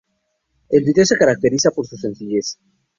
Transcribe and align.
El 0.69 0.83
vídeo 0.83 1.05
se 1.05 1.15
caracteriza 1.15 1.69
por 1.69 1.85
su 1.85 1.95
sencillez. 1.95 2.57